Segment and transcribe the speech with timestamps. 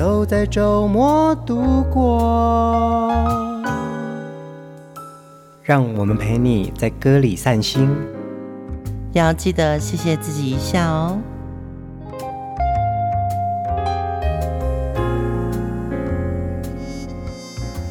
[0.00, 3.12] 都在周末度过，
[5.62, 7.86] 让我们陪你在歌里散心，
[9.12, 11.18] 要记得谢谢自己一下哦。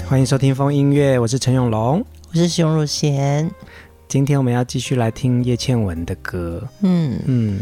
[0.07, 3.51] 欢迎收听风音乐，我是陈永龙，我是熊汝贤。
[4.07, 6.67] 今天我们要继续来听叶倩文的歌。
[6.81, 7.59] 嗯嗯，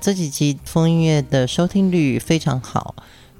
[0.00, 2.96] 这几集风音乐的收听率非常好。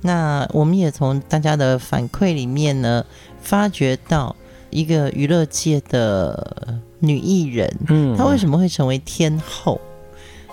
[0.07, 3.03] 那我们也从大家的反馈里面呢，
[3.41, 4.37] 发觉到
[4.69, 9.81] 一个娱乐界的女艺人，嗯，她为什么会成为天后，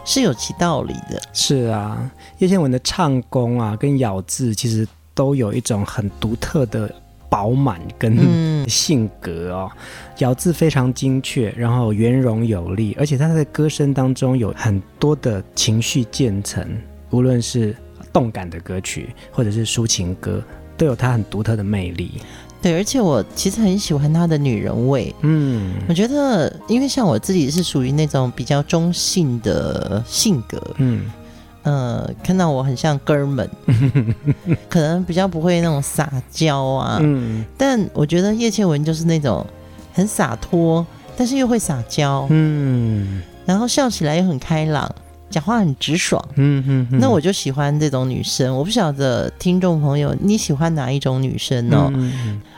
[0.06, 1.22] 是有其道理的。
[1.34, 6.90] 是啊，叶倩文的唱功啊，跟咬字其实都有一种很独特的
[7.30, 9.78] 饱满跟性格哦，嗯、
[10.20, 16.66] 咬字非常精确，然后圆融有力，而且她在歌声当中有很多的情绪渐层，
[17.10, 17.76] 无论是。
[18.12, 20.42] 动感的歌曲或者是抒情歌，
[20.78, 22.22] 都有它很独特的魅力。
[22.62, 25.14] 对，而且我其实很喜欢她的女人味。
[25.22, 30.62] 嗯，我觉得，因为像我自己是属于那种比较中性的性格。
[30.78, 31.12] 嗯，
[31.64, 33.50] 呃，看到我很像哥们，
[34.70, 37.00] 可能比较不会那种撒娇啊。
[37.02, 39.44] 嗯，但我觉得叶倩文就是那种
[39.92, 40.86] 很洒脱，
[41.18, 42.28] 但是又会撒娇。
[42.30, 44.94] 嗯，然后笑起来又很开朗。
[45.32, 48.56] 讲话很直爽，嗯嗯，那我就喜欢这种女生。
[48.56, 51.92] 我不晓得听众朋友你喜欢哪一种女生哦？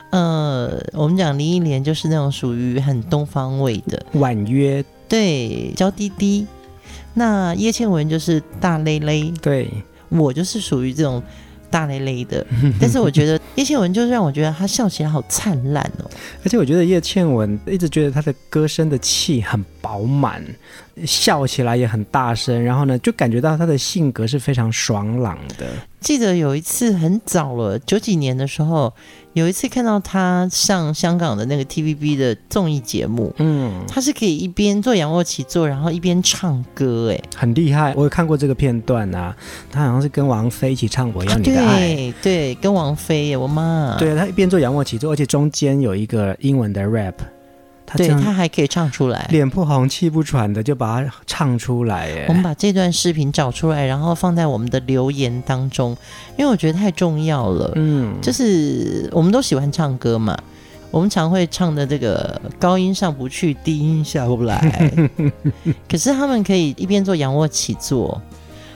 [0.09, 6.45] 呃，我们讲林忆莲就是那种属于很东方味的婉约，对，娇滴滴。
[7.13, 9.71] 那叶倩文就是大咧咧，对，
[10.09, 11.21] 我就是属于这种。
[11.73, 12.45] 大咧咧的，
[12.79, 16.09] 但是我觉得叶倩文就是让我觉得她笑起来好灿烂哦。
[16.43, 20.43] 而且我觉得叶倩文一直觉得她的歌声的气很饱满，
[21.03, 25.65] 笑起来也很大声，然后呢，就感觉到她的性格是非常爽朗的。
[25.99, 28.93] 记得有一次很早了，九几年的时候，
[29.33, 37.93] 有一次看到他上香港的那个 TVB 的综艺节目，嗯，他是可以一边做仰卧起坐，然后一边唱歌，哎，很厉害。
[37.95, 39.35] 我有看过这个片段啊，
[39.71, 41.89] 他好像是跟王菲一起唱《我要你的爱》，
[42.21, 47.15] 对，对，跟王菲，我妈，对，他一边做仰卧起坐，而且中间有一个英文的 rap。
[47.95, 52.25] 对，他还可以唱出来，脸不红气不喘的就把它唱出来耶。
[52.27, 55.95] 我们把这段视频找出来，然后放在我们的留言当中，
[56.37, 57.71] 因为我觉得太重要了。
[57.75, 60.35] 嗯，就是我们都喜欢唱歌嘛，
[60.89, 64.91] 我们常会唱的这个高音上不去，低音下不来。
[65.87, 68.19] 可是他们可以一边做仰卧起坐，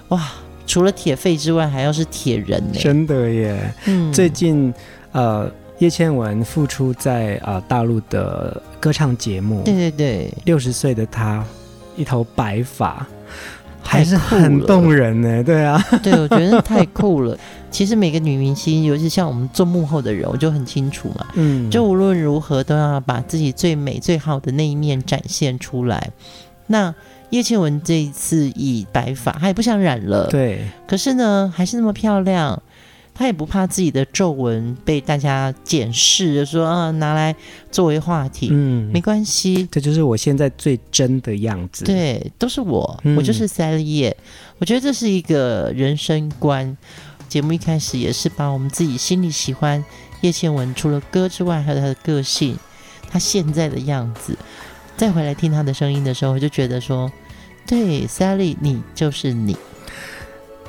[0.09, 0.21] 哇，
[0.67, 2.79] 除了铁肺之外，还要是铁人呢。
[2.79, 3.73] 真的耶。
[3.85, 4.71] 嗯，最近
[5.11, 5.49] 呃。
[5.79, 11.45] 叶倩文复出在啊、呃、大陆的歌唱节目，对对对，六十岁的她，
[11.95, 13.05] 一头白发，
[13.83, 15.43] 还是很动人呢。
[15.43, 17.37] 对啊， 对，我觉得太酷了。
[17.69, 26.09] 其实每个女明星，尤其像我们做幕后的人，我就很清楚嘛，嗯，就无论如何都要把自己最美最好的那一面展现出来。
[26.65, 26.93] 那
[27.29, 32.59] 叶倩文这一次以白发，她也不想染了，对，可是呢，还是那么漂亮。
[33.17, 37.35] 他也不怕自己的皱纹被大家检视，说啊拿来
[37.71, 41.83] 作为话题，嗯，没关系，这就是我现在最真的样子。
[41.83, 44.15] 对，都是我，嗯、我就是 Sally 叶。
[44.59, 46.77] 我觉得这是一个人生观。
[47.27, 49.83] 节目一开始也是把我们自己心里喜欢
[50.21, 52.55] 叶倩文，除了歌之外，还有她的个性，
[53.09, 54.37] 她现在的样子。
[54.95, 57.11] 再回来听她的声音的时候，我就觉得说，
[57.65, 59.57] 对，Sally，你就是你。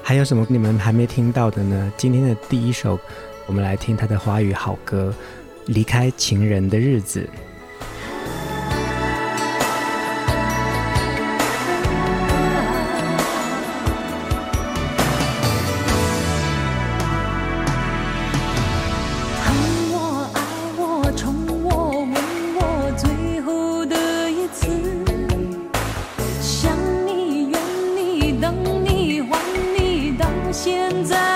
[0.08, 1.92] 还有什么你们还没听到的呢？
[1.98, 2.98] 今天的第一首，
[3.44, 5.14] 我们来听他的华语好歌
[5.66, 7.28] 《离开情人的日子》。
[30.60, 31.27] 现在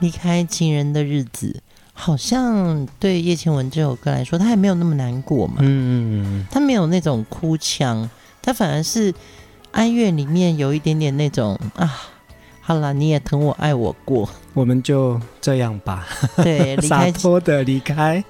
[0.00, 1.60] 离开情人的日子，
[1.92, 5.56] 好像对叶倩文这首歌来说，他还没有那么难过嘛。
[5.58, 8.08] 嗯，他没有那种哭腔，
[8.40, 9.12] 他反而是
[9.72, 12.08] 哀怨里面有一点点那种啊，
[12.60, 16.06] 好了，你也疼我爱我过，我们就这样吧。
[16.36, 18.22] 对， 离开洒脱的离开，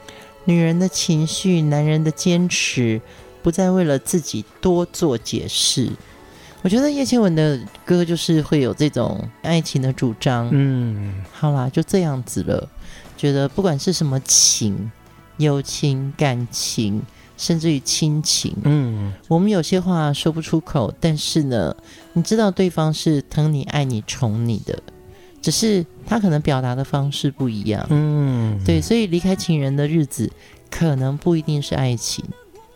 [0.45, 3.01] 女人的情绪，男人的坚持，
[3.43, 5.91] 不再为了自己多做解释。
[6.63, 10.49] 我觉得叶倩文的歌就是会有这种爱情的主张。
[10.51, 12.69] 嗯，好啦，就这样子了。
[13.17, 14.91] 觉得不管是什么情，
[15.39, 17.03] 友情、感情，
[17.37, 21.75] 甚至于亲情，嗯，我们有些话说不出口，但是呢，
[22.13, 24.81] 你知道对方是疼你、爱你、宠你的，
[25.41, 27.87] 只是他可能表达的方式不一样。
[27.91, 30.31] 嗯，对，所以离开情人的日子，
[30.71, 32.25] 可能不一定是爱情。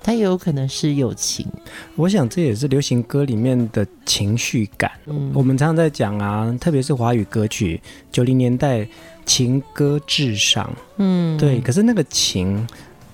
[0.03, 1.47] 它也有可能是友情，
[1.95, 4.91] 我想这也是流行歌里面的情绪感。
[5.07, 7.81] 嗯，我们常常在讲啊，特别是华语歌曲，
[8.11, 8.87] 九零年代
[9.25, 10.69] 情歌至上。
[10.97, 11.61] 嗯，对。
[11.61, 12.67] 可是那个情，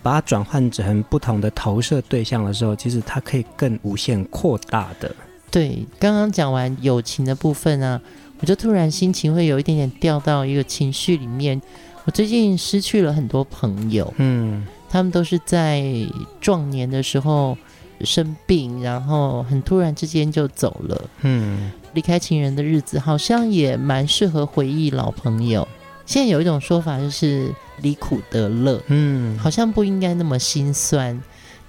[0.02, 5.14] 把它转换成不同的投射对象的时候，其实它可以更无限扩大的。
[5.50, 8.00] 对，刚刚讲完友情的部分啊，
[8.40, 11.60] 我就突然心情会有一点点掉到一个情绪里面。
[12.06, 14.12] 我最近失去了很多朋友。
[14.16, 14.66] 嗯。
[14.88, 15.84] 他们都是在
[16.40, 17.56] 壮年的时候
[18.02, 21.10] 生病，然后很突然之间就走了。
[21.22, 25.66] 嗯，离开情人的日子好像也蛮适合回忆老朋友。
[26.06, 27.52] 现在有一种说法就是
[27.82, 31.20] 离苦得乐，嗯，好像不应该那么心酸，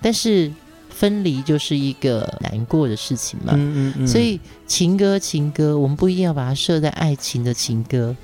[0.02, 0.50] 但是
[0.90, 3.52] 分离就是一个难过的事情嘛。
[3.56, 4.08] 嗯嗯嗯。
[4.08, 8.16] 所以情歌，情歌，我们不一定要把它设在爱情的情歌，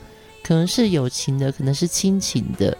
[0.42, 2.78] 可能是友情的，可能是亲情的。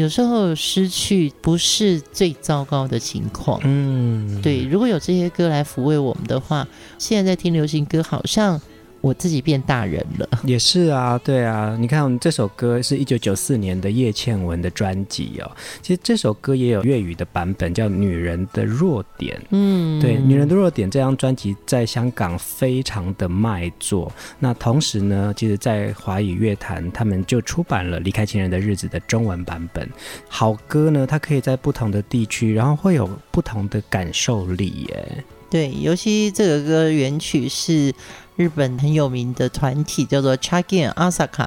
[0.00, 4.64] 有时候失去不是最糟糕的情况，嗯，对。
[4.64, 6.66] 如果有这些歌来抚慰我们的话，
[6.98, 8.60] 现在在听流行歌，好像。
[9.00, 15.50] 我自己变大人了，也是啊，对啊，你看，这首歌是一九九四年的叶倩文的专辑哦。
[15.80, 19.36] 其实这首歌也有粤语的版本，叫《女人的弱点》。
[19.50, 24.12] 嗯，对，《女人的弱点》这张专辑在香港非常的卖座。
[24.38, 29.88] 那同时呢，其实，在华语乐坛，他们就出版了《离开情人的日子》的中文版本。
[30.28, 35.24] 好歌呢，它可以在不同的地区，然后会有不同的感受力耶。
[35.48, 37.92] 对，尤其这个歌原曲是
[38.40, 41.46] 日本很有名的团体，叫做 Chagrin Asaka，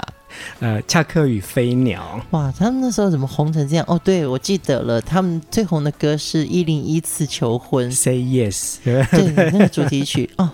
[0.59, 2.21] 呃，恰克与飞鸟。
[2.29, 3.83] 哇，他们那时候怎么红成这样？
[3.87, 10.47] 哦，对，我记得了，他们最红的歌是一零一次求婚，Say Yes，对，那个主题曲 哦。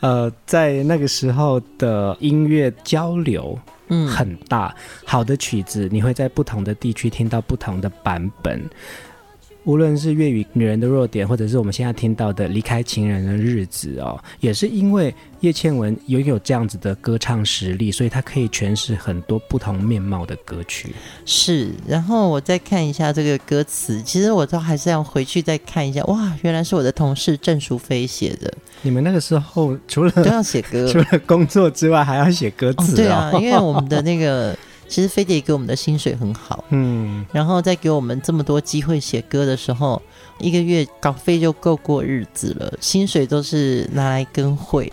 [0.00, 3.56] 呃，在那个时候的音乐交流，
[3.90, 4.74] 嗯，很大。
[5.04, 8.60] 好的曲子，你会在不同的地区听到不同的版本。
[9.64, 20.94] 无论是粤语女人的弱点，或者是我们现在听到的离开情人的日子哦，也是因为叶倩文拥有这样子的歌唱实力，所以她可以诠释很多不同面貌的歌曲。
[21.26, 26.02] 是，然后我再看一下这个歌词，其实我都还是要回去再看一下。
[26.04, 28.52] 哇，原来是我的同事郑淑菲写的。
[28.82, 32.94] 你们那个时候除了都要写歌， 除了工作之外，还要写歌词哦？
[32.94, 34.56] 哦，对啊，因为我们的那个。
[34.90, 40.02] 其实飞碟给我们的薪水很好，嗯，然后再给我们这么多机会写歌的时候，
[40.40, 44.92] 一个月稿费就够过日子了，薪水都是拿来跟会。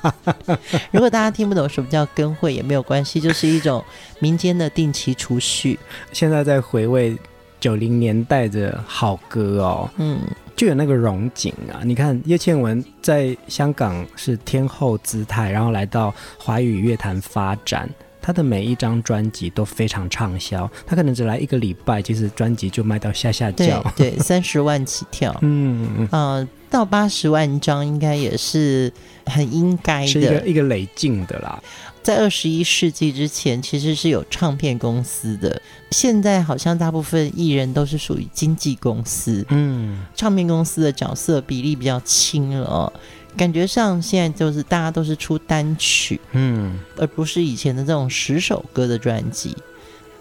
[0.92, 3.82] 如果大家听不懂什么叫跟会也没有关系，就是一种
[4.18, 5.78] 民间的定期储蓄。
[6.12, 7.16] 现在在回味
[7.58, 10.20] 九零年代的好歌哦，嗯，
[10.54, 17.88] 就有那个荣景啊，你看叶倩文在香港是天后姿态，然后来到华语乐坛发展。
[18.22, 28.90] 他的每一张专辑都非常畅销，他可能只来一个礼拜，其实专辑就卖到下下叫，对， 三十万起跳，嗯呃，到八十万张应该也是
[29.26, 31.60] 很应该的，是一个一个累进的啦。
[32.02, 35.62] 在二十一世纪之前，其实是有唱片公司的，
[35.92, 42.92] 现在好像大部分艺人都是属于经纪公司，嗯，唱片公司的角色比例比较轻了哦。
[43.36, 49.56] 感觉上现在就是大家都是出单曲，嗯，而不是以前的这种十首歌的专辑，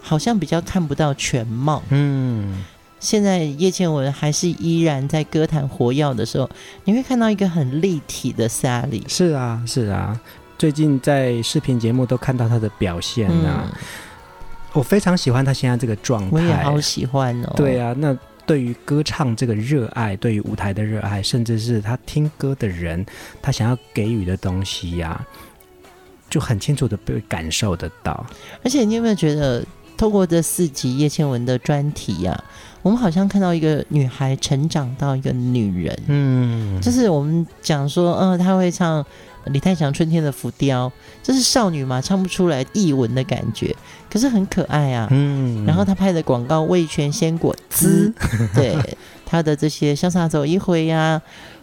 [0.01, 2.63] 好像比较看不到全貌，嗯。
[2.99, 6.47] 现在叶倩文还是依然在歌坛活跃的时候，
[6.83, 9.01] 你会看到一个很立体的 Sally。
[9.07, 10.19] 是啊，是啊，
[10.57, 13.71] 最近在视频节目都看到她的表现啊，嗯，
[14.73, 17.53] 我非常喜欢她现在这个状态，我也好喜欢哦。
[17.55, 18.15] 对啊，那。
[18.51, 23.05] 对于歌唱这个热爱，对于舞台的热爱，甚至是他听歌的人，
[23.41, 25.23] 他想要给予的东西呀、啊，
[26.29, 28.25] 就很清楚的被感受得到。
[28.61, 29.63] 而且你有没有觉得，
[29.95, 32.43] 透过这四集叶倩文的专题呀、啊，
[32.81, 35.97] 我们好像看到一个女孩成长到一个女人。
[36.07, 39.05] 嗯，就是我们讲说，嗯、呃，她会唱
[39.45, 40.87] 李泰祥《春天的浮雕》，
[41.23, 43.75] 这是少女嘛，唱不出来译文的感觉，
[44.09, 45.07] 可是很可爱啊。
[45.11, 48.13] 嗯，然后他拍的广告味全鲜果汁，
[48.53, 48.77] 对
[49.25, 51.21] 他的这些潇洒走一回呀、啊，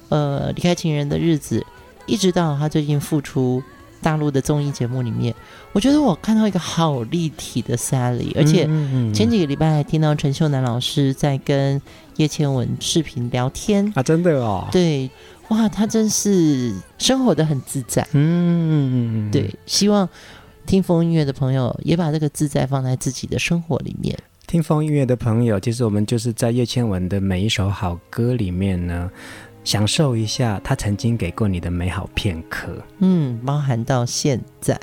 [0.09, 1.65] 呃，离开情人的日子，
[2.07, 3.63] 一直到他最近复出
[4.03, 5.35] 大陆的综艺节目里面，
[5.73, 8.65] 我觉得我看到一个好立体的 Sally，而且
[9.15, 11.81] 前几个礼拜还听到陈秀楠老师在跟
[12.17, 13.93] 叶倩文视频聊天。
[13.95, 15.09] 啊，真的哦，对。
[15.49, 18.07] 哇，他真是生活的很自在。
[18.13, 20.09] 嗯，对，希望
[20.67, 24.17] 听风音乐的朋友也把这个自在放在自己的生活里面。
[24.47, 29.11] 听风音乐的朋友，其实我们就是在叶倩文的每一首好歌里面呢，
[29.65, 32.83] 享受一下他曾经给过你的美好片刻。
[32.99, 34.79] 嗯，包含到现在。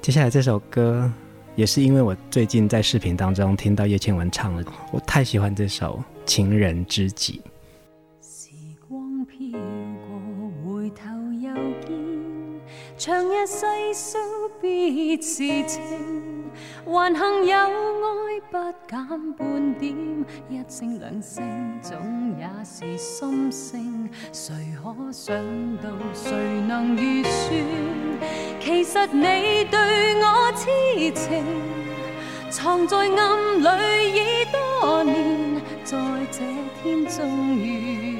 [0.00, 1.12] 接下来这首歌
[1.56, 7.40] 也是因为我最近在视频当中听到叶倩文唱了，我太喜欢这首《情人知己》。
[13.00, 13.64] 长日细
[13.94, 14.18] 数
[14.60, 15.80] 别时情，
[16.84, 19.96] 还幸有爱不减半点，
[20.50, 21.42] 一声两声
[21.80, 24.10] 总也是心声。
[24.34, 25.34] 谁可想
[25.78, 26.30] 到，谁
[26.68, 27.54] 能预算？
[28.60, 31.42] 其实你对我痴情，
[32.50, 35.96] 藏在暗里已多年，在
[36.30, 36.40] 这
[36.82, 38.19] 天终于。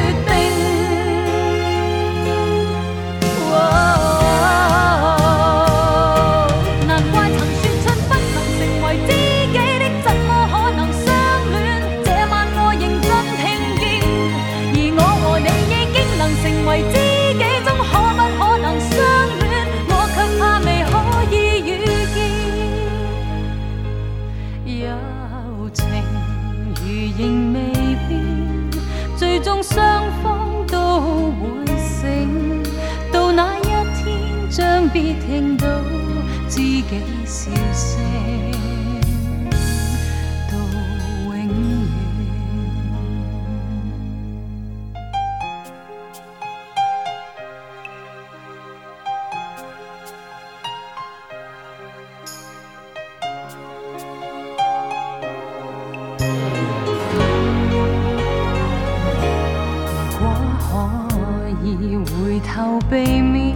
[62.91, 63.55] 避免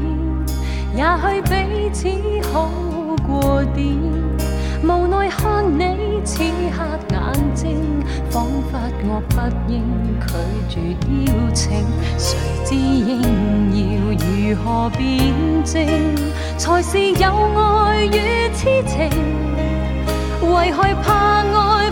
[0.96, 2.08] 也许彼此
[2.54, 2.72] 好
[3.28, 3.86] 过点
[4.82, 6.38] 无奈看你此
[6.72, 9.36] 刻眼睛仿佛我不
[9.68, 9.84] 应
[10.22, 10.32] 拒
[10.70, 10.80] 绝
[11.26, 11.86] 邀请
[12.18, 13.22] 谁知应
[13.76, 15.34] 要如何辩
[15.66, 15.86] 证？
[16.58, 17.28] 才是有
[17.60, 19.10] 爱与痴情
[20.42, 21.92] 为害怕爱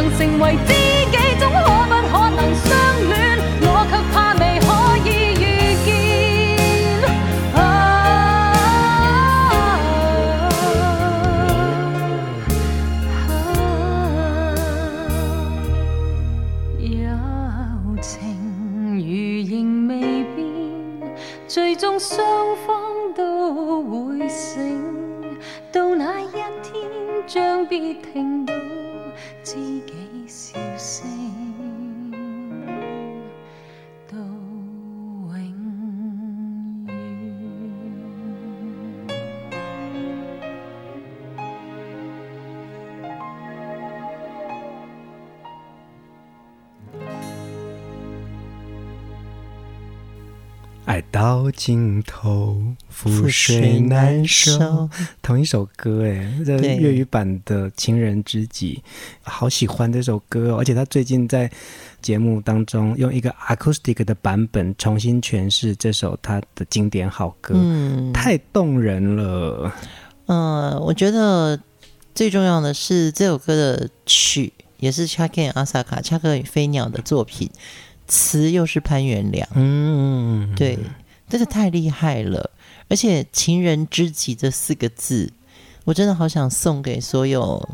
[0.00, 0.72] 能成为知
[1.10, 1.47] 己。
[50.88, 52.56] 爱到尽头，
[52.90, 54.88] 覆水难收。
[55.20, 58.82] 同一首歌哎，这粤语版的《情人知己》，
[59.20, 60.56] 好喜欢这首歌哦！
[60.58, 61.50] 而且他最近在
[62.00, 69.70] 节目当中用一个 acoustic 的版本重新诠释这首他的经典好歌，嗯，太动人了。
[70.24, 71.60] 嗯、呃，我觉得
[72.14, 77.50] 最重要的是这首歌的曲也是恰克阿萨卡恰克与飞鸟的作品。
[78.08, 80.78] 词又是潘元良，嗯，对，
[81.28, 82.50] 真的太厉害了，
[82.88, 85.30] 而且“情人知己”这四个字，
[85.84, 87.68] 我真的好想送给所有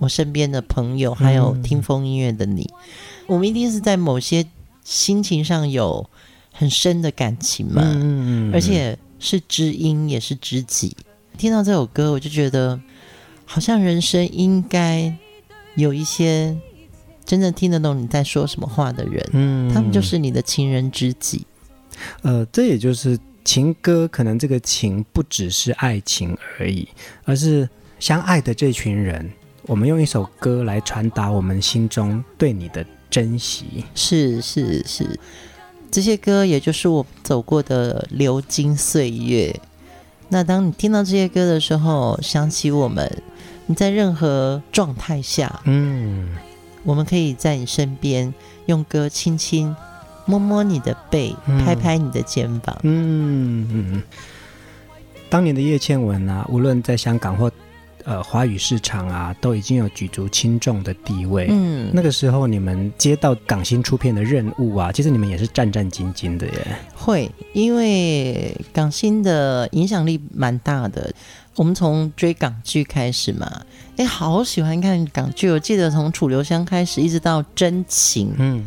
[0.00, 2.62] 我身边的朋友，还有听风音乐的你。
[2.62, 4.44] 嗯、我们一定是在某些
[4.82, 6.10] 心情上有
[6.50, 10.96] 很深的感情嘛，嗯，而且是知音也是知己。
[11.38, 12.80] 听到这首歌，我就觉得
[13.44, 15.16] 好像人生应该
[15.76, 16.56] 有一些。
[17.26, 21.44] 真正听得懂你在说什么话的人，嗯，他们就是你的情人知己。
[22.22, 26.86] 呃，这也就是情歌，可能这个情不只是爱情而已，
[27.24, 29.28] 而是相爱的这群人，
[29.62, 33.84] 我们用一首歌来传达我们心中对你的珍惜。
[33.94, 35.18] 是是是，
[35.90, 39.58] 这些歌也就是我走过的流金岁月。
[40.28, 43.22] 那当你听到这些歌的时候，想起我们，
[43.66, 46.28] 你在任何状态下，嗯。
[46.86, 48.32] 我们可以在你身边，
[48.66, 49.74] 用歌轻轻
[50.24, 52.78] 摸摸你的背，嗯、拍拍你的肩膀。
[52.84, 54.02] 嗯嗯。
[55.28, 57.50] 当年的叶倩文啊，无论在香港或
[58.04, 61.48] 呃华语市场啊，都已经有举足轻重的地位。
[61.50, 66.78] 嗯，那个时候你们接到港星出片的任务啊，其实你们也是战战兢兢的耶。
[66.94, 71.12] 会，因为港星的影响力蛮大的。
[71.56, 73.64] 我们从追港剧开始嘛，
[73.96, 75.50] 哎，好喜欢看港剧。
[75.50, 78.62] 我记得从《楚留香》开始，一直到《真情》，嗯，《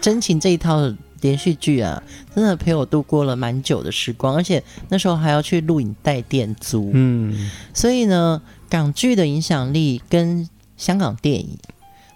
[0.00, 0.78] 真情》这一套
[1.20, 2.02] 连续剧啊，
[2.34, 4.34] 真的陪我度过了蛮久的时光。
[4.34, 11.56] 而且那时候还要去录影带店租，嗯，所以呢，港剧的影响力跟香港电影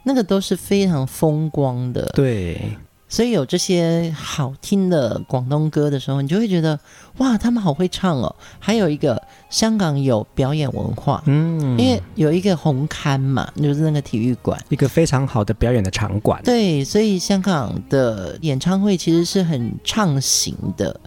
[0.04, 2.76] 那个都是非常风光的，对。
[3.12, 6.80] 所以有这些好听的广东歌的时候，你就会觉得
[7.18, 8.34] 哇，他们好会唱哦。
[8.58, 16.40] 还有一个香港有表演文化，嗯，因为有一个红磡嘛，就是那个体育馆，一个非常好的表演的场馆。
[16.42, 20.98] 对，所以香港的演唱会其实是很畅行的，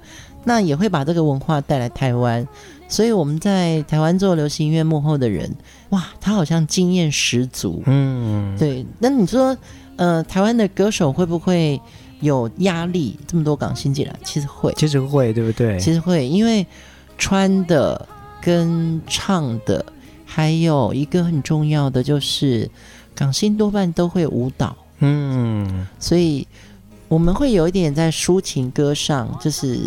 [0.43, 2.47] 那也会把这个文化带来台湾。
[2.87, 5.51] 所以我们在台湾做流行音乐幕后的人，
[5.89, 7.81] 哇，他好像经验十足。
[7.87, 8.85] 嗯，对。
[8.99, 9.57] 那你说？
[9.97, 11.79] 呃，台湾的歌手会不会
[12.19, 13.17] 有压力？
[13.27, 15.79] 这么多港星进来，其实会，其实会，对不对？
[15.79, 16.65] 其实会，因为
[17.17, 18.07] 穿的
[18.41, 19.85] 跟唱的，
[20.25, 22.69] 还有一个很重要的就是
[23.13, 26.45] 港星多半都会舞蹈，嗯，所以
[27.07, 29.79] 我们会有一点在抒情歌上，就是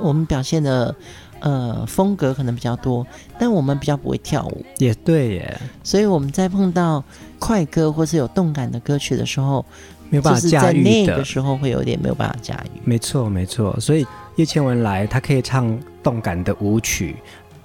[0.00, 0.94] 我们表现的
[1.40, 3.06] 呃风格可能比较多，
[3.38, 7.02] 但我们比较不会跳舞，也对耶，所以我们在碰到。
[7.38, 9.62] 快歌或是有动感的歌曲的时候，
[10.08, 11.06] 没有办法驾驭的。
[11.06, 12.80] 在那个时候会有点没有办法驾驭。
[12.82, 13.78] 没错，没错。
[13.78, 17.14] 所以叶倩文来，她可以唱动感的舞曲，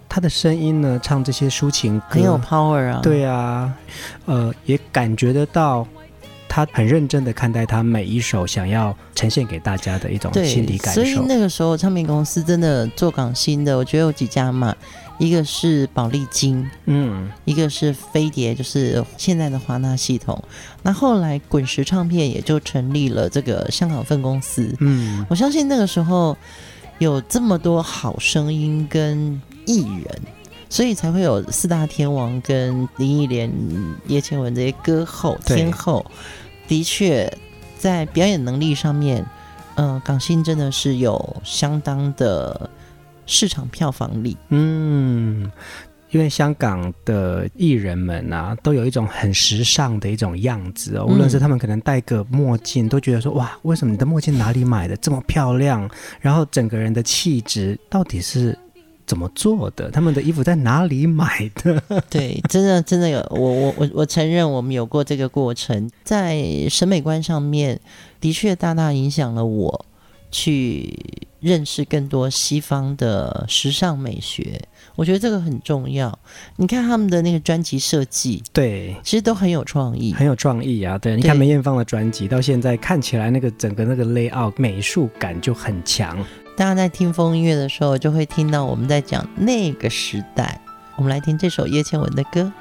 [0.10, 3.00] 她的声音呢，唱这些抒情歌很有 power 啊。
[3.02, 3.74] 对啊，
[4.26, 5.88] 呃，也感觉得到
[6.52, 11.02] 她很认真的看待他每一首想要呈现给大家的一种心理感受。
[11.02, 14.76] 所以那个时候唱片公司真的做港星的，我觉得有几家嘛。
[15.18, 20.44] 一个是宝丽金，嗯，一个是飞碟，就是现在的华纳系统。
[20.82, 26.36] 那后来滚石唱片也就成立了这个香港分公司，嗯，我相信那个时候
[26.98, 30.22] 有这么多好声音跟艺人，
[30.72, 33.52] 所以才会有四大天王跟林忆莲、
[34.08, 36.04] 叶倩文这些歌后天后。
[36.68, 37.32] 的确，
[37.78, 39.24] 在表演能力上面，
[39.76, 42.68] 嗯、呃，港星真的是有相当的。
[43.28, 45.50] 市场票房力，嗯，
[46.10, 51.06] 因为香港的艺人们啊，都有一种很时尚的一种样子哦。
[51.06, 55.90] 无论是他们可能戴个墨镜，都觉得说哇，为什么你的墨镜哪里买的这么漂亮？
[56.20, 58.58] 然后整个人的气质到底是
[59.12, 59.92] 怎么做的？
[59.92, 61.84] 他们的衣服在哪里买的？
[62.10, 67.78] 对，真的真的有，我我我我承认我们有过这个过程，在审美观上面
[68.22, 69.86] 的确大大影响了我
[70.32, 71.28] 去。
[71.42, 74.62] 认识更多西方的时尚美学，
[74.96, 76.20] 我觉得这个很重要。
[76.58, 81.00] 你看他们的那个专辑设计，对，其实都很有创意，很有创意啊。
[81.00, 86.24] 对，你看梅艳芳的专辑，到现在看起来那个整个那个 layout 美术感就很强。
[86.56, 90.60] 大家在听风音乐的时候，就会听到我们在讲那个时代。
[90.96, 92.52] 我们来听这首叶倩文的歌。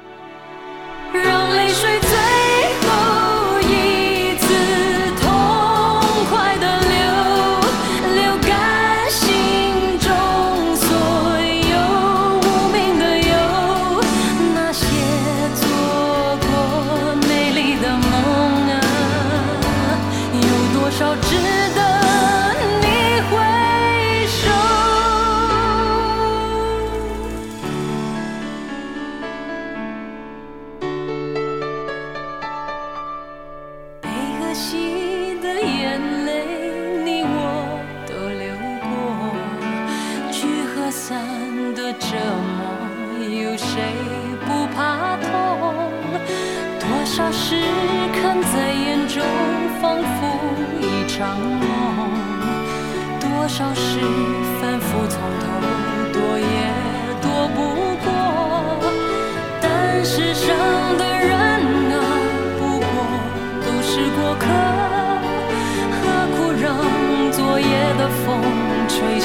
[34.51, 36.43] 可惜的眼泪
[37.05, 38.51] 你我都流
[38.83, 38.91] 过，
[40.29, 41.23] 聚和散
[41.73, 42.17] 的折
[42.59, 42.59] 磨，
[43.23, 43.81] 有谁
[44.41, 45.31] 不怕痛？
[46.81, 47.55] 多少事
[48.11, 49.23] 看在眼中，
[49.81, 50.27] 仿佛
[50.81, 52.11] 一场梦。
[53.21, 54.01] 多少事
[54.59, 55.47] 反复重头，
[56.11, 56.45] 躲也
[57.21, 57.57] 躲不
[58.03, 58.83] 过，
[59.61, 60.53] 但是相
[60.97, 61.10] 对。
[68.01, 68.41] 的风
[68.87, 69.19] 吹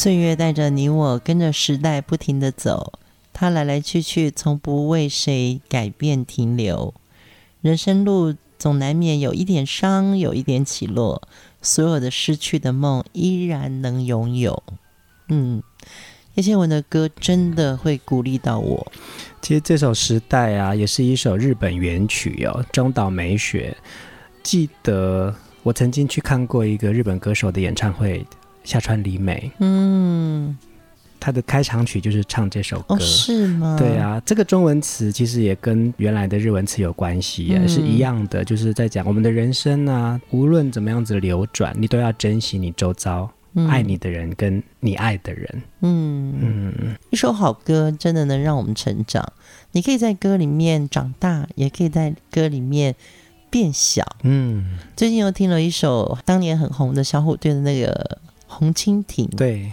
[0.00, 3.00] 岁月带着你我，跟着时代不停地走。
[3.32, 6.94] 它来来去去，从不为谁改变停留。
[7.62, 11.20] 人生路总难免有一点伤，有一点起落。
[11.60, 14.62] 所有的失去的梦，依然能拥有。
[15.30, 15.60] 嗯，
[16.34, 18.92] 叶倩文的歌真的会鼓励到我。
[19.42, 23.76] 其实这首《时代》啊，也是一首日本原曲哦，中岛美雪。
[24.44, 25.34] 记得
[25.64, 28.24] 我曾经去看过一个日本歌手的演唱会。
[28.68, 30.54] 夏川里美，嗯，
[31.18, 33.76] 他的开场曲就是唱这首歌，哦、是吗？
[33.78, 45.62] 对啊，这个中文词其实也跟原来的日文词有关系，嗯，是一样的，就是在讲我们的人生啊，无论怎么样子流转，你都要珍惜你周遭、嗯、爱你的人跟你爱的人。
[45.80, 49.32] 嗯嗯，一首好歌真的能让我们成长，
[49.72, 52.94] 你可以在歌里面长大，也可以在歌里面
[53.48, 54.04] 变小。
[54.24, 58.18] 嗯，最近又听了一首当年很红的小虎队的那个。
[58.48, 59.70] 红蜻蜓，对，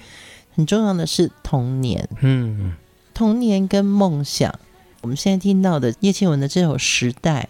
[0.53, 2.07] 很重要的是童年。
[2.21, 2.73] 嗯，
[3.15, 4.53] 童年跟梦想。
[5.01, 7.49] 我们现在听到的叶倩文的这首《时代》，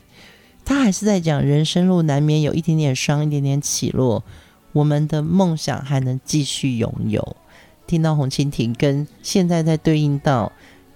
[0.63, 4.23] 他还是在讲人生路难免有一点点伤，一点点起落。
[4.73, 7.35] 我们的梦想还能继续拥有。
[7.87, 10.51] 听到红蜻蜓跟现在在对应到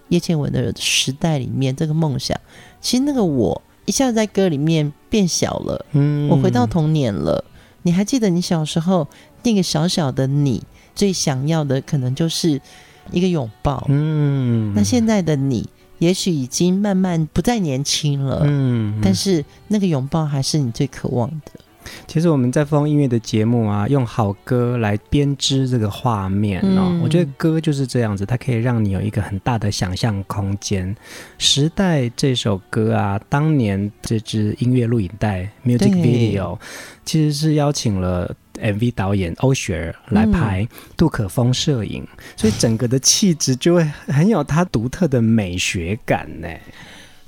[0.09, 2.37] 叶倩文的《时代》里面这个梦想，
[2.81, 5.85] 其实那个我一下子在歌里面变小了。
[5.91, 7.45] 嗯，我回到童年了。
[7.83, 9.07] 你还记得你小时候
[9.43, 10.63] 那个小小的你
[10.95, 12.61] 最想要的，可能就是
[13.11, 13.85] 一个拥抱。
[13.89, 15.67] 嗯，那现在的你。
[15.99, 21.51] 也许已经慢慢不再年轻了，嗯，但是那个拥抱还是你最渴望的。
[22.07, 26.87] 其实我们在放音乐的节目啊，用好歌来编织这个画面哦。
[26.89, 30.95] 嗯、我觉得歌就是这样子，它可以让你有一个很大的想象空间。
[31.37, 36.57] 时代这首歌啊，当年这支音乐录影带 music video
[37.05, 38.35] 其实是邀请了。
[38.61, 46.47] MV 导演欧雪儿来拍，杜可风摄影，嗯、所以整个的气质就会很有他独特的美学感呢。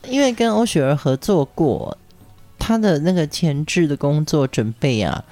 [0.10, 1.98] 因为跟欧雪儿合作过，
[2.62, 5.24] 他的那个前置的工作准备啊，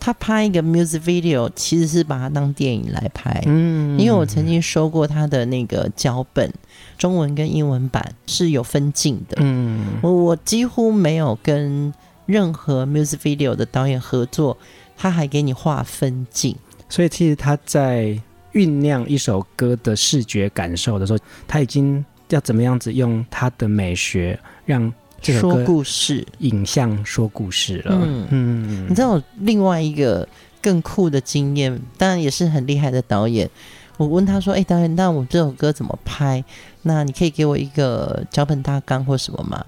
[0.00, 3.42] 他拍一个 music video 其实是把它当电影来拍。
[3.46, 6.50] 嗯，因为我曾经收过他的那个脚本，
[6.96, 9.36] 中文跟英文版是有分镜的。
[9.40, 11.92] 嗯，我我几乎没有跟
[12.24, 14.56] 任何 music video 的导演合作。
[15.02, 16.54] 他还给你画分镜，
[16.90, 18.14] 所以其实他在
[18.52, 27.98] 酝酿一首歌的视觉感受的时候，他已经要怎么样子用他的美学让这首歌说故事、影像说故事了。
[28.02, 30.26] 嗯，嗯，你知道我另外一个
[30.62, 33.48] 更酷的经验，当然也是很厉害的导演。
[33.96, 36.42] 我问他说：“哎、欸，导演，那我这首歌怎么拍？
[36.82, 39.62] 那你可以给我一个脚本大纲或什么吗？”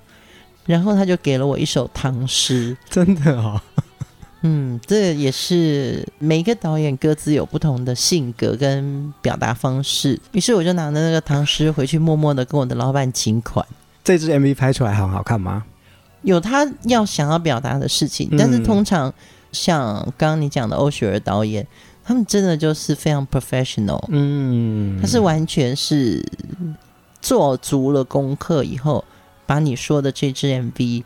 [0.64, 3.60] 然后他就给了我一首唐诗，真的哦。
[4.40, 10.18] 嗯，这也是每一个导演各自有不同的性格跟表达方式。
[10.32, 13.64] 于是我就拿着那个唐诗回去，默默的跟我的老板请款。
[14.04, 15.64] 这支 MV 拍出来很好看吗？
[16.22, 19.12] 有他要想要表达的事情，但是通常
[19.52, 21.66] 像刚刚你讲的欧雪儿导演，
[22.04, 24.04] 他们真的就是非常 professional。
[24.08, 26.24] 嗯，他是完全是
[27.20, 29.04] 做足了功课以后，
[29.46, 31.02] 把你说的这支 MV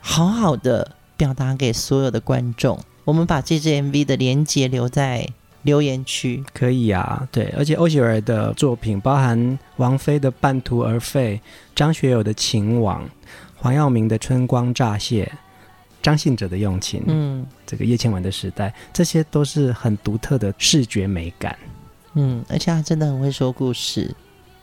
[0.00, 0.92] 好好的。
[1.16, 5.28] 表达给所有的观众，我们把这支 MV 的连接留在
[5.64, 7.28] 留言区，可以啊。
[7.32, 11.40] 对，而且欧雪儿的作品包含王菲的《半途而废》、
[11.74, 13.04] 张学友的《情网》、
[13.56, 15.24] 黄耀明的《春光乍泄》、
[16.00, 21.58] 张信哲的《用情》，嗯，这个叶倩文的《时代》，这些都是很独特的视觉美感。
[22.14, 24.14] 嗯，而且他真的很会说故事。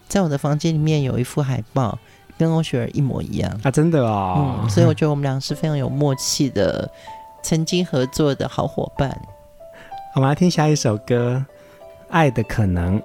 [0.07, 1.99] 在我的房间里面有一幅海报。
[2.37, 3.69] 跟欧雪儿一模一样啊！
[3.69, 6.89] 真的啊、哦嗯，所以我觉得我们俩是非常有默契的，
[7.43, 9.15] 曾经合作的好伙伴。
[10.13, 11.41] 我们来听下一首歌，
[12.10, 13.00] 《爱的可能》。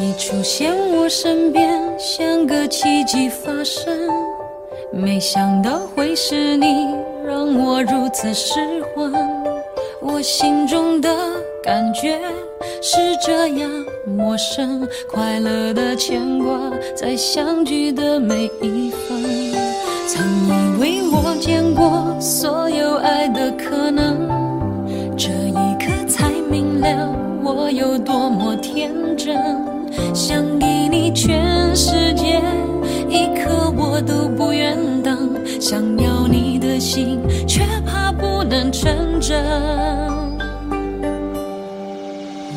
[0.00, 4.08] 你出现我身边，像个奇迹发生，
[4.90, 9.12] 没想到会是你，让我如此失魂。
[10.00, 11.14] 我心中的
[11.62, 12.18] 感觉
[12.80, 13.70] 是这样。
[14.06, 16.58] 陌生快乐的牵挂，
[16.96, 19.22] 在相聚的每一分。
[20.06, 24.28] 曾以为我见过所有爱的可能，
[27.74, 29.36] 有多么天真。
[30.14, 32.40] 想给你全世界，
[33.08, 35.30] 一刻我都不愿等。
[35.60, 39.44] 想要你的心，却怕不能成真。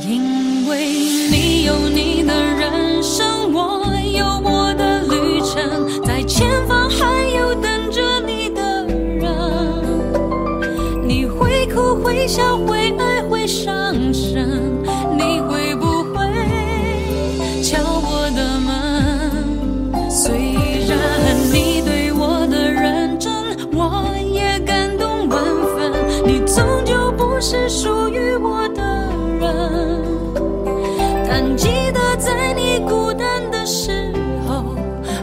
[0.07, 0.87] 因为
[1.31, 9.25] 你有你的人生，我有我的旅程，在前方还有等着你的人。
[11.03, 14.61] 你会哭会笑会爱会伤神，
[26.57, 28.81] 终究不是属于我的
[29.39, 30.01] 人
[31.27, 34.11] 但记得在你孤单的时
[34.47, 34.75] 候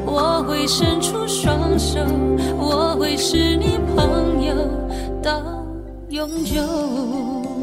[0.07, 1.99] 我会伸出双手
[2.57, 4.55] 我会是你朋友
[5.21, 5.43] 到
[6.09, 7.54] 永久。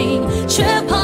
[0.00, 0.99] 心，却怕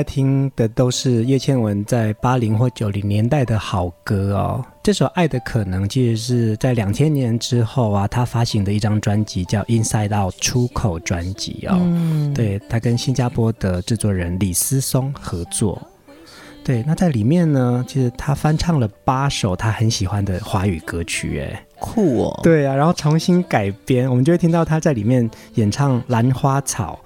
[0.00, 4.64] 在听的都是叶倩文在八零或九零年代的好歌哦。
[4.82, 11.76] 这首《爱的可能》其实是在两千年之后啊，他发行的一张专辑叫《Inside Out》出口专辑哦。
[11.78, 15.78] 嗯，对，他跟新加坡的制作人李思松合作。
[16.64, 22.40] 对，那在里面呢，其实他翻唱了八首他很喜欢的华语歌曲，哎，酷哦。
[22.42, 26.98] 对啊，然后重新改编，我们就会听到他在里面演唱《兰花草》，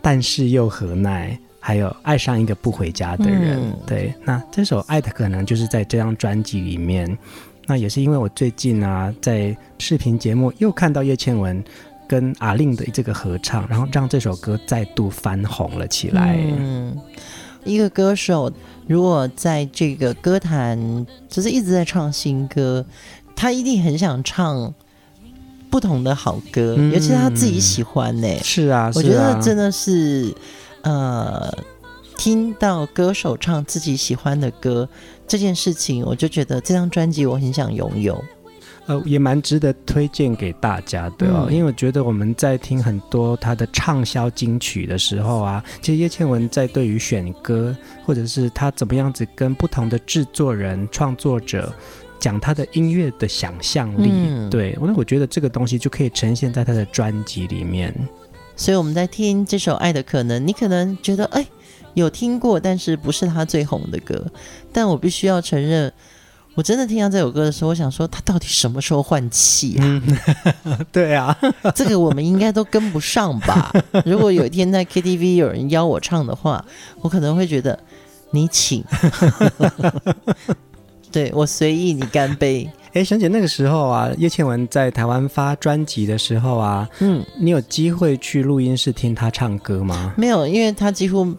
[0.00, 1.36] 但是又何奈，
[1.66, 3.58] 还有爱上一个不回家的人。
[3.58, 7.18] 嗯、对，那这首《爱的可能》就是在这张专辑里面。
[7.66, 11.60] 那也是因为我最近啊，在视频节目又看到叶倩文
[12.06, 16.38] 跟阿令的这个合唱，然后让这首歌再度翻红了起来。
[16.56, 16.96] 嗯，
[17.64, 18.52] 一个歌手。
[18.86, 22.86] 如果在这个歌坛，就是一直在唱新歌，
[23.34, 24.72] 他一定很想唱
[25.68, 28.28] 不同的好歌，嗯、尤其是他自己喜欢呢。
[28.44, 30.32] 是啊，我觉得真的是，
[30.86, 31.52] 呃，
[32.16, 34.88] 听到歌手唱自己喜欢的歌
[35.26, 38.22] 这件事情，我就觉得这张专辑我很想拥有。
[38.86, 51.74] 呃，也蛮值得推荐给大家的哦，嗯、因为我觉得我们在听很多他的畅销金曲的时候啊，其实叶倩文在对于选歌，或者是他怎么样子跟不同的制作人、创作者
[52.20, 57.92] 讲他的音乐的想象力，嗯、对，那我觉得这个东西就可以呈现在他的专辑里面。
[58.56, 61.46] 所以我们在听这首《爱的可能》，你可能觉得哎，
[61.94, 64.26] 有听过，但是不是他最红的歌，
[64.72, 65.92] 但我必须要承认。
[66.54, 69.84] 我真的听到这首歌的时候，我想说他到底什么时候换气啊？
[70.64, 71.36] 嗯、对啊，
[71.76, 73.70] 这个我们应该都跟不上吧？
[74.06, 76.64] 如果有一天在 KTV 有人邀我唱的话，
[77.02, 77.78] 我可能会觉得
[78.30, 78.82] 你请，
[81.12, 82.70] 对，我随意，你干杯。
[82.96, 90.14] 哎，璇姐，那个时候啊，叶倩文在台湾发专辑的时候啊，嗯，你有机会去录音室听她唱歌吗？
[90.16, 91.34] 没有，因为她几乎。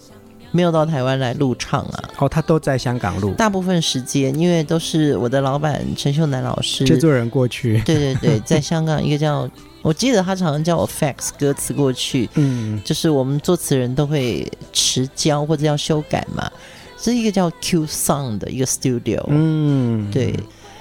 [0.52, 2.04] 没有到台湾来录唱啊？
[2.20, 3.34] 哦，他都在香港录。
[3.34, 7.82] 大部分时间，因为都是我的老板陈秀楠老师制作人过去。
[7.82, 9.48] 对对对， 在香港一个叫，
[9.82, 12.30] 我记得他常常叫我 fax 歌词过去。
[12.36, 16.50] 嗯，就是我们作词人都会迟交或者要修改嘛，
[16.98, 19.22] 是一个叫 Q Sound 的一个 studio。
[19.28, 20.34] 嗯，对。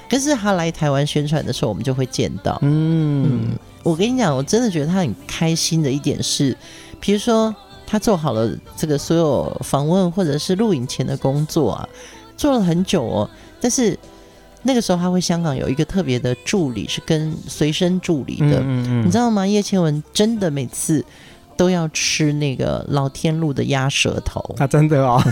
[0.09, 2.59] 可是他来台湾宣传的时候，我们就会见到。
[2.63, 6.57] 嗯，嗯，我跟你讲，我真的觉得他很开心的一点是，
[7.01, 7.55] 比如说。
[7.89, 11.89] 他做好了这个所有访问或者是录影前的工作啊，
[12.37, 13.31] 做了很久哦。
[13.61, 13.97] 但是
[14.65, 19.47] 那个时候他会香港有一个特别的助理，是跟随身助理的，嗯嗯嗯，你知道吗？
[19.47, 21.05] 叶倩文真的每次
[21.57, 24.41] 都要吃那个老天路的鸭舌头。
[24.59, 25.23] 啊，真的哦，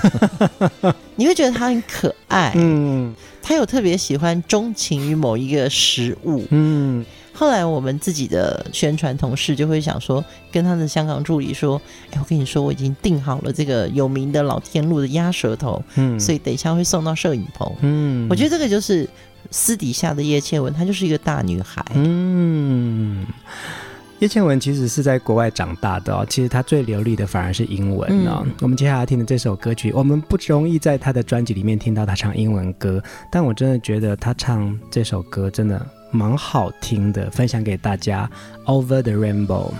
[1.16, 7.04] 你会觉得他很可爱，嗯，他有特别喜欢钟情于某一个食物，嗯。
[7.36, 11.82] 后来我们自己的宣传同事就会想说，跟他的香港助理说
[12.14, 19.08] ：“哎，我跟你说，我已经订好了这个有名的老天路的鸭舌头，嗯，所以等一下会送到摄影棚。”嗯，我觉得这个就是
[19.50, 21.84] 私底下的叶倩文，她就是一个大女孩。
[21.94, 23.26] 嗯，
[24.24, 28.42] 叶倩文其实是在国外长大的哦，其实她最流利的反而是英文哦。
[28.46, 35.86] 嗯，我们接下来听的这首歌曲，我们不容易在她的专辑里面听到她唱英文歌，但我真的觉得她唱这首歌真的。
[36.10, 38.30] 蛮好听的，分享给大家。
[38.66, 39.72] Over the Rainbow。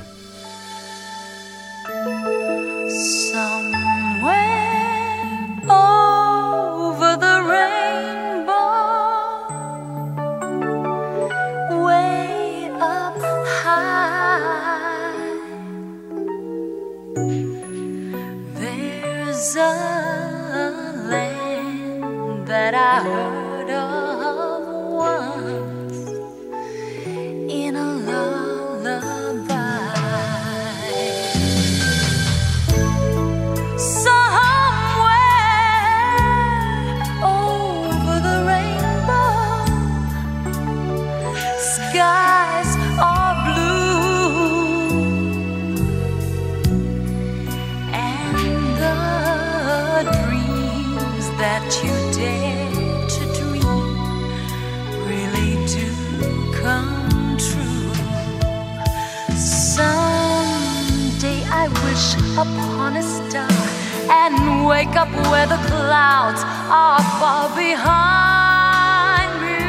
[67.25, 69.65] far behind me.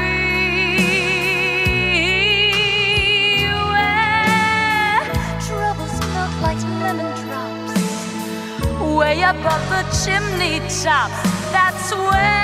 [3.72, 5.04] Where
[5.48, 7.76] troubles melt like lemon drops,
[8.98, 11.22] way above the chimney tops.
[11.54, 12.35] That's where.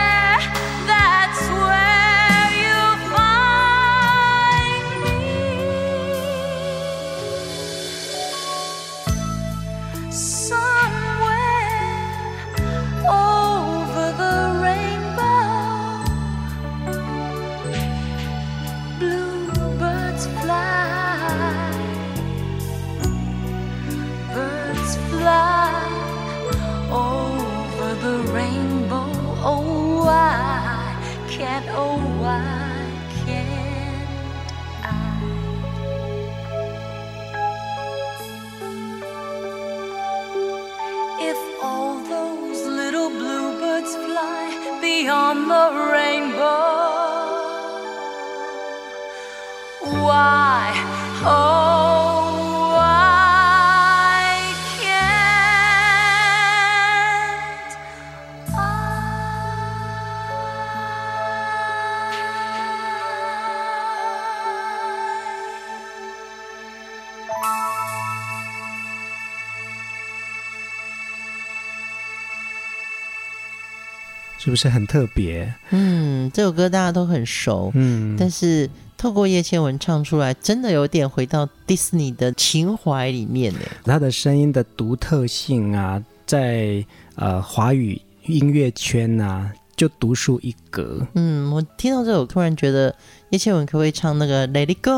[74.51, 75.51] 不是很特别？
[75.71, 83.61] 嗯，这首歌大家都很熟，嗯，但是透过叶倩文唱出来，真的有点回到迪士尼的情怀里面呢。
[83.85, 86.85] 他的声音的独特性啊，在
[87.15, 91.07] 呃华语音乐圈啊，就独树一格。
[91.15, 92.93] 嗯，我听到这首，突然觉得
[93.31, 94.91] 叶倩文可不可以唱那个《Let It Go》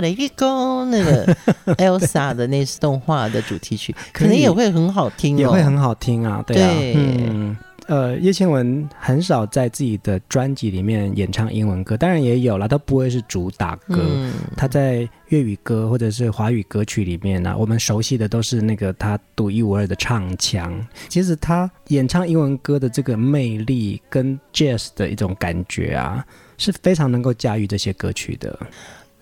[0.00, 0.46] Let It Go》
[0.86, 1.36] 那个
[1.76, 6.42] Elsa 的那动画的主题曲， 可能也会很好听，哦，也会很好听啊。
[6.46, 7.56] 对啊，对嗯。
[7.92, 13.98] 呃，叶倩文很少在自己的专辑里面演唱英文歌，当然也有啦，都不会是主打歌。
[13.98, 20.82] 嗯、他在粤语歌或者是华语歌曲里面呢、啊，我们熟悉的都是那个他独一无二的唱腔。
[21.10, 26.24] 其实他演唱英文歌的这个魅力跟 Jazz 的一种感觉啊，
[26.56, 28.58] 是非常能够驾驭这些歌曲的。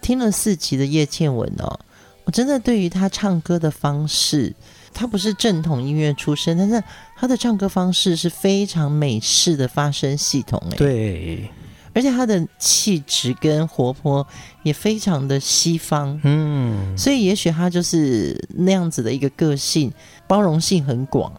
[0.01, 1.81] 听了四集的叶倩文哦，
[2.23, 4.55] 我真的对于他唱歌的方式。
[4.93, 6.83] 他不是正统音乐出身，但是
[7.21, 11.51] 他的唱歌方式是非常美式的发声系统，哎，对，
[11.93, 14.27] 而且他的气质跟活泼
[14.63, 19.93] 也非常的西方，嗯，所以也许他就是那样子的一个个性，
[20.27, 21.31] 包容性很广。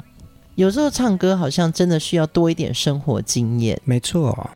[0.53, 4.51] 有时候唱歌好像真的需要多一点生活经验，没错。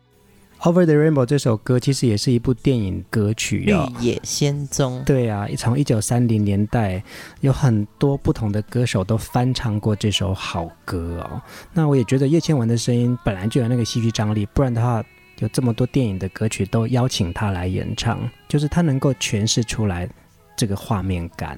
[0.66, 4.98] Over the Rainbow 这首歌其实也是一部电影歌曲哦，《绿野仙踪》。
[5.04, 7.00] 对啊，从一九三零年代
[7.40, 11.40] 有很多不同的歌手都翻唱过这首好歌哦。
[11.72, 15.00] 那我也觉得叶倩文的声音本来就有那个戏剧张力，不然的话
[15.38, 20.08] 有这么多电影的歌曲都邀请她来演唱，就是她能够诠释出来
[20.56, 21.56] 这个画面感。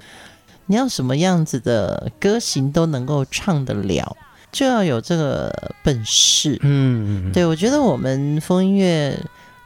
[0.66, 4.14] 你要什么样子的歌型都能够唱得了。
[4.50, 9.14] 就要有这个本事，嗯，对，我觉得我们风音乐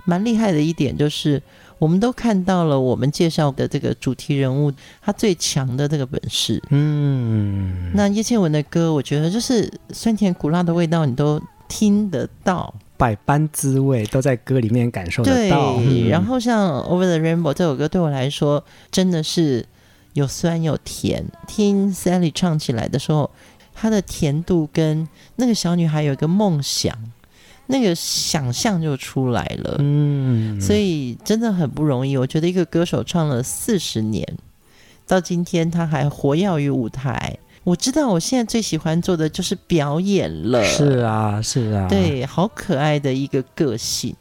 [0.04, 1.40] 蛮厉害的一点就是，
[1.78, 15.76] 我们都看到了我们介绍的这个主题人物他最强的这个本事，嗯，那叶倩文的歌，我觉得就是酸甜苦辣的味道你都听得到，百般滋味都在歌里面感受得到。
[15.76, 19.64] 对，嗯，然后像《Over the Rainbow》这首歌对我来说真的是
[20.14, 23.30] 有酸有甜，听 Sally 唱起来的时候。
[23.82, 26.96] 它的甜度跟那个小女孩有一个梦想，
[27.66, 29.74] 那个想象就出来了。
[29.80, 32.16] 嗯，所以真的很不容易。
[32.16, 34.24] 我觉得一个歌手唱了四十年，
[35.04, 37.36] 到今天他还活跃于舞台。
[37.64, 40.62] 我知道我现在最喜欢做的就是表演了。
[40.62, 44.14] 是啊，是啊，对，好可爱的一个个性。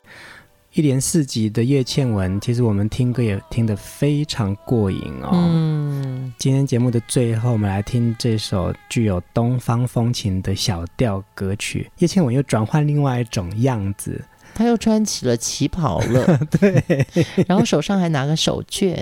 [0.74, 5.30] 一连四集的叶倩文，其实我们听歌也听得非常过瘾哦。
[5.34, 11.92] 嗯，今天节目的最后，我们来听这首具有东方风情的小调歌曲。
[11.98, 17.06] 叶倩文又转换另外一种样子，她又穿起了旗袍了， 对，
[17.46, 18.96] 然后手上还拿个手绢、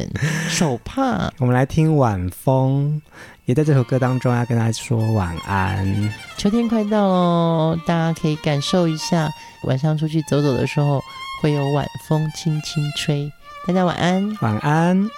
[0.49, 1.31] 手帕。
[1.37, 2.99] 我们来听晚风，
[3.45, 6.11] 也在这首歌当中要跟大家说晚安。
[6.35, 9.29] 秋天快到喽，大家可以感受一下，
[9.65, 10.99] 晚上出去走走的时候。
[11.41, 13.31] 会有晚风轻轻吹，
[13.65, 15.09] 大家晚安，晚安。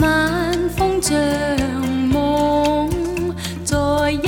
[0.00, 1.56] 晚风着。
[4.08, 4.25] 今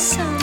[0.00, 0.39] 夜。